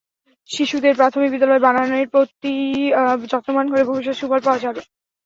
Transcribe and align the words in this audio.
শিশুদের 0.49 0.93
প্রাথমিক 0.95 1.29
বিদ্যালয়ে 1.31 1.65
বানানের 1.65 2.05
প্রতি 2.13 2.55
যত্নবান 3.25 3.65
করলে 3.67 3.89
ভবিষ্যতে 3.89 4.19
সুফল 4.19 4.39
পাওয়া 4.43 4.63
যাবে। 4.65 4.81